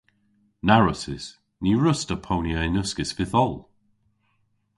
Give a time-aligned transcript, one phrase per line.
[0.67, 1.25] Na wrussys.
[1.63, 3.55] Ny wruss'ta ponya yn uskis vytholl.